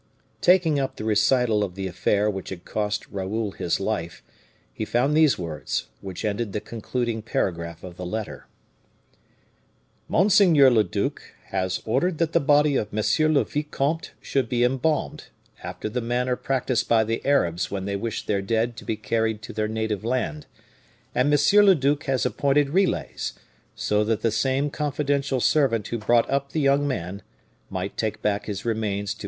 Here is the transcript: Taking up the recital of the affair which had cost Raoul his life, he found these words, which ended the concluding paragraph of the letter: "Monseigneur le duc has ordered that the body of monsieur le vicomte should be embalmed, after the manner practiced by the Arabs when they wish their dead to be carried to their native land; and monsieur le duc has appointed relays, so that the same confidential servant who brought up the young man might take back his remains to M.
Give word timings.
Taking 0.41 0.79
up 0.79 0.95
the 0.95 1.03
recital 1.03 1.63
of 1.63 1.75
the 1.75 1.85
affair 1.85 2.27
which 2.27 2.49
had 2.49 2.65
cost 2.65 3.07
Raoul 3.11 3.51
his 3.51 3.79
life, 3.79 4.23
he 4.73 4.83
found 4.83 5.15
these 5.15 5.37
words, 5.37 5.89
which 6.01 6.25
ended 6.25 6.53
the 6.53 6.59
concluding 6.59 7.21
paragraph 7.21 7.83
of 7.83 7.97
the 7.97 8.05
letter: 8.07 8.47
"Monseigneur 10.07 10.71
le 10.71 10.83
duc 10.83 11.21
has 11.49 11.83
ordered 11.85 12.17
that 12.17 12.33
the 12.33 12.39
body 12.39 12.75
of 12.77 12.91
monsieur 12.91 13.29
le 13.29 13.43
vicomte 13.45 14.13
should 14.21 14.49
be 14.49 14.63
embalmed, 14.63 15.25
after 15.61 15.87
the 15.87 16.01
manner 16.01 16.35
practiced 16.35 16.89
by 16.89 17.03
the 17.03 17.23
Arabs 17.23 17.69
when 17.69 17.85
they 17.85 17.95
wish 17.95 18.25
their 18.25 18.41
dead 18.41 18.75
to 18.77 18.83
be 18.83 18.95
carried 18.97 19.43
to 19.43 19.53
their 19.53 19.67
native 19.67 20.03
land; 20.03 20.47
and 21.13 21.29
monsieur 21.29 21.61
le 21.61 21.75
duc 21.75 22.05
has 22.05 22.25
appointed 22.25 22.71
relays, 22.71 23.33
so 23.75 24.03
that 24.03 24.23
the 24.23 24.31
same 24.31 24.71
confidential 24.71 25.39
servant 25.39 25.89
who 25.89 25.99
brought 25.99 26.27
up 26.27 26.53
the 26.53 26.59
young 26.59 26.87
man 26.87 27.21
might 27.69 27.95
take 27.97 28.19
back 28.23 28.47
his 28.47 28.65
remains 28.65 29.13
to 29.13 29.19
M. 29.19 29.19